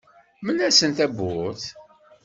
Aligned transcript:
Mel-asent 0.45 0.97
tawwurt. 0.97 1.63